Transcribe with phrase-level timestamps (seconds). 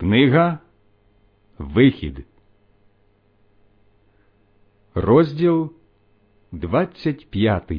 [0.00, 0.58] Книга
[1.58, 2.24] Вихід,
[4.94, 5.72] розділ
[6.52, 7.72] 25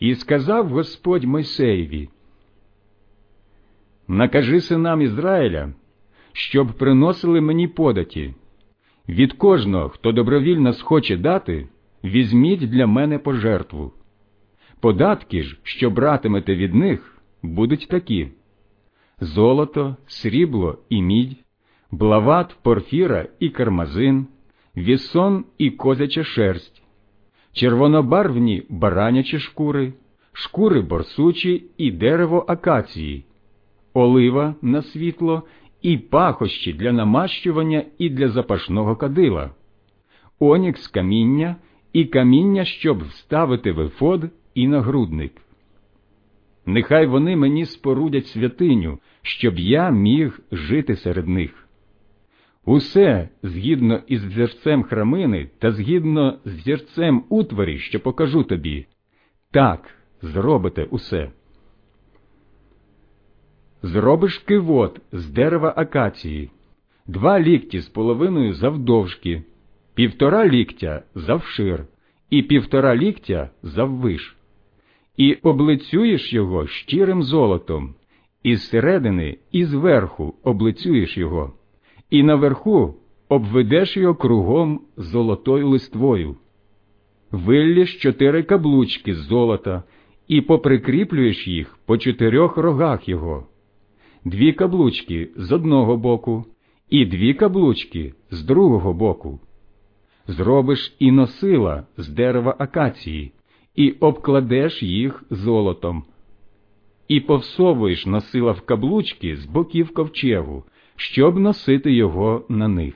[0.00, 2.08] І сказав Господь Мойсеєві,
[4.08, 5.72] Накажи синам Ізраїля,
[6.32, 8.34] щоб приносили мені податі.
[9.08, 11.68] Від кожного, хто добровільно схоче дати,
[12.04, 13.92] візьміть для мене пожертву.
[14.80, 17.13] Податки ж, що братимете від них,
[17.44, 18.28] будуть такі
[19.20, 21.36] золото, срібло і мідь,
[21.90, 24.26] блават, порфіра і кармазин,
[24.76, 26.82] вісон і козяча шерсть,
[27.52, 29.92] червонобарвні баранячі шкури,
[30.32, 33.24] шкури борсучі і дерево акації,
[33.94, 35.42] олива на світло
[35.82, 39.50] і пахощі для намащування і для запашного кадила,
[40.38, 41.56] онікс каміння
[41.92, 45.43] і каміння, щоб вставити в ефод і нагрудник.
[46.66, 51.68] Нехай вони мені спорудять святиню, щоб я міг жити серед них.
[52.64, 58.86] Усе згідно із зірцем храмини та згідно з зірцем утворі, що покажу тобі,
[59.50, 61.30] так зробите усе.
[63.82, 66.50] Зробиш кивот з дерева акації,
[67.06, 69.42] два лікті з половиною завдовжки,
[69.94, 71.86] півтора ліктя завшир
[72.30, 74.36] і півтора ліктя заввиш,
[75.16, 77.94] і облицюєш його щирим золотом,
[78.42, 81.52] і зсередини і зверху облицюєш його,
[82.10, 82.94] і наверху
[83.28, 86.36] обведеш його кругом золотою листвою.
[87.30, 89.82] Виллєш чотири каблучки з золота
[90.28, 93.46] і поприкріплюєш їх по чотирьох рогах його,
[94.24, 96.44] дві каблучки з одного боку
[96.90, 99.40] і дві каблучки з другого боку.
[100.26, 103.32] Зробиш і носила з дерева акації,
[103.74, 106.04] і обкладеш їх золотом,
[107.08, 110.64] і повсовуєш носила в каблучки з боків ковчегу,
[110.96, 112.94] щоб носити його на них.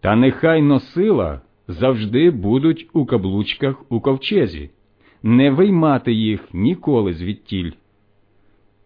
[0.00, 4.70] Та нехай носила завжди будуть у каблучках у ковчезі,
[5.22, 7.72] не виймати їх ніколи звідтіль.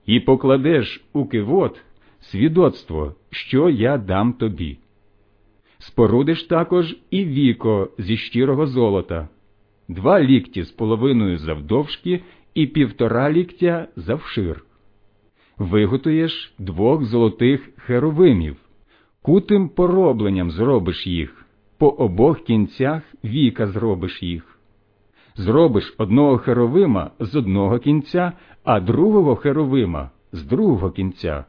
[0.07, 1.81] І покладеш у кивот
[2.21, 4.79] свідоцтво, що я дам тобі.
[5.79, 9.29] Спорудиш також і віко зі щирого золота,
[9.91, 12.23] два лікті з половиною завдовжки
[12.55, 14.65] і півтора ліктя завшир.
[15.59, 18.57] Виготуєш двох золотих херовимів,
[19.23, 21.47] кутим поробленням зробиш їх,
[21.79, 24.59] по обох кінцях віка зробиш їх.
[25.37, 28.33] Зробиш одного херовима з одного кінця,
[28.65, 31.45] а другого херовима з другого кінця.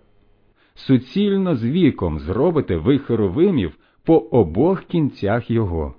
[0.76, 5.96] Суцільно з віком зробите ви херовимів по обох кінцях його.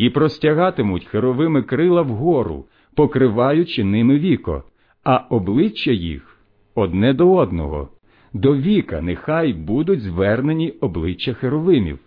[0.00, 4.64] І простягатимуть херовими крила вгору, покриваючи ними віко,
[5.04, 6.38] а обличчя їх
[6.74, 7.88] одне до одного,
[8.32, 11.98] до віка нехай будуть звернені обличчя херовимів.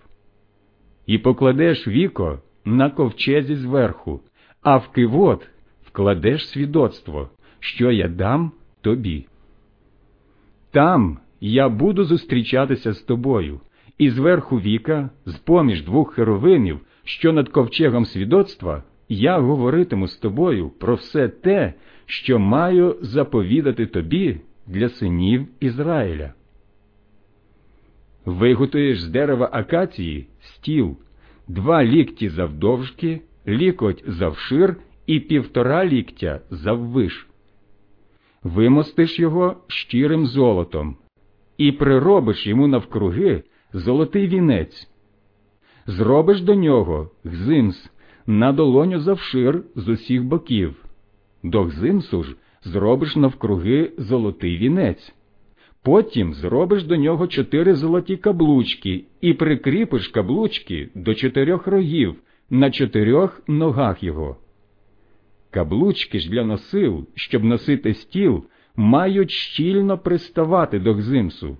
[1.05, 4.21] І покладеш віко на ковчезі зверху,
[4.61, 5.47] а в кивот
[5.85, 7.29] вкладеш свідоцтво,
[7.59, 9.27] що я дам тобі.
[10.71, 13.59] Там я буду зустрічатися з тобою,
[13.97, 20.69] і зверху віка, з поміж двох херовимів, що над ковчегом свідоцтва, я говоритиму з тобою
[20.69, 21.73] про все те,
[22.05, 26.33] що маю заповідати тобі для синів Ізраїля.
[28.25, 30.97] Виготуєш з дерева акації стіл,
[31.47, 34.75] два лікті завдовжки, лікоть завшир
[35.07, 37.27] і півтора ліктя заввиш.
[38.43, 40.97] Вимостиш його щирим золотом
[41.57, 43.43] і приробиш йому навкруги
[43.73, 44.92] золотий вінець.
[45.87, 47.89] Зробиш до нього гзимс
[48.27, 50.85] на долоню завшир з усіх боків.
[51.43, 55.13] До гзимсу ж зробиш навкруги золотий вінець.
[55.83, 62.15] Потім зробиш до нього чотири золоті каблучки і прикріпиш каблучки до чотирьох рогів
[62.49, 64.37] на чотирьох ногах його.
[65.51, 68.43] Каблучки ж для носил, щоб носити стіл,
[68.75, 71.57] мають щільно приставати до гзимсу.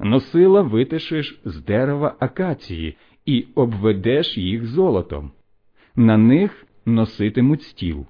[0.00, 2.96] Носила витишиш з дерева акації
[3.28, 5.30] і обведеш їх золотом.
[5.96, 8.06] На них носитимуть стіл.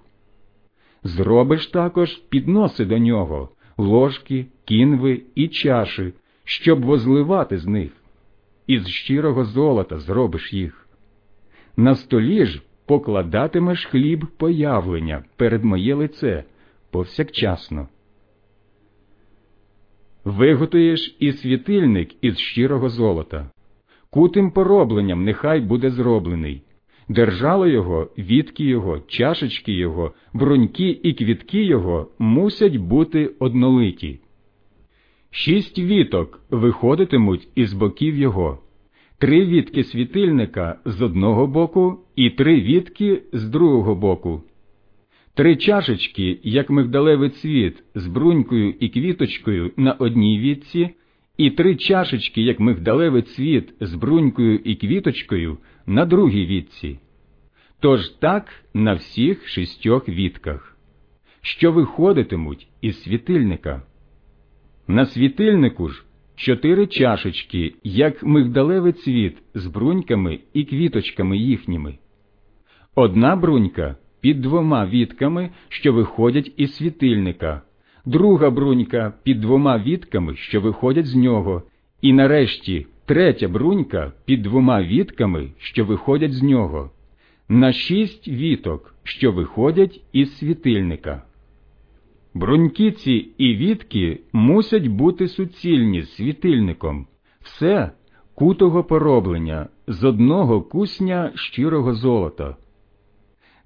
[1.02, 3.48] Зробиш також підноси до нього,
[3.78, 6.12] ложки, кінви і чаші,
[6.44, 7.92] щоб возливати з них.
[8.66, 10.88] Із щирого золота зробиш їх.
[11.76, 16.44] На столі ж покладатимеш хліб появлення перед моє лице
[16.90, 17.88] повсякчасно.
[20.24, 23.50] Виготуєш і світильник із щирого золота,
[24.10, 26.62] кутим поробленням нехай буде зроблений,
[27.08, 34.20] Держало його, вітки його, чашечки його, бруньки і квітки його мусять бути однолиті.
[35.30, 38.58] Шість віток виходитимуть із боків його,
[39.18, 44.42] три вітки світильника з одного боку і три вітки з другого боку.
[45.34, 50.90] Три чашечки, як мигдалевий цвіт, з брунькою і квіточкою на одній вітці,
[51.38, 56.98] і три чашечки, як мигдалевий цвіт, з брунькою і квіточкою на другій вітці.
[57.80, 60.76] Тож так на всіх шістьох вітках,
[61.42, 63.82] що виходитимуть із світильника.
[64.88, 66.04] На світильнику ж
[66.36, 71.98] чотири чашечки, як мигдалевий цвіт, з бруньками і квіточками їхніми.
[72.94, 77.62] Одна брунька під двома вітками, що виходять із світильника,
[78.08, 81.62] друга брунька під двома вітками, що виходять з нього,
[82.02, 86.90] і нарешті третя брунька під двома вітками, що виходять з нього,
[87.48, 91.22] на шість віток, що виходять із світильника.
[92.34, 97.06] Брунькиці і вітки мусять бути суцільні з світильником,
[97.42, 97.90] все
[98.34, 102.56] кутого пороблення з одного кусня щирого золота.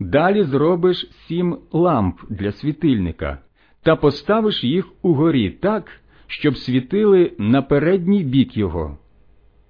[0.01, 3.39] Далі зробиш сім ламп для світильника
[3.83, 5.91] та поставиш їх угорі так,
[6.27, 8.99] щоб світили на передній бік його.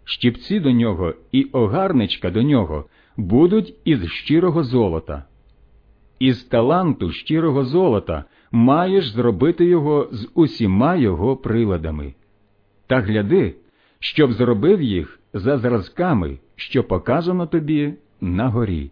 [0.05, 2.85] Щіпці до нього і огарничка до нього
[3.17, 5.25] будуть із щирого золота.
[6.19, 12.15] Із таланту щирого золота маєш зробити його з усіма його приладами.
[12.87, 13.55] Та гляди,
[13.99, 18.91] щоб зробив їх за зразками, що показано тобі на горі.